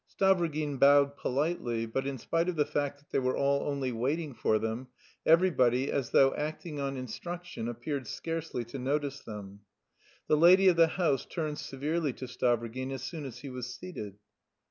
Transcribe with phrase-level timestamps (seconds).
[0.09, 4.33] Stavrogin bowed politely, but in spite of the fact that they were all only waiting
[4.33, 4.87] for them,
[5.27, 9.59] everybody, as though acting on instruction, appeared scarcely to notice them.
[10.27, 14.17] The lady of the house turned severely to Stavrogin as soon as he was seated.